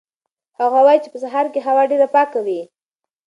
هغه 0.59 0.79
وایي 0.85 0.99
چې 1.03 1.09
په 1.13 1.17
سهار 1.23 1.45
کې 1.53 1.65
هوا 1.67 1.83
ډېره 1.91 2.07
پاکه 2.15 2.39
وي. 2.45 2.61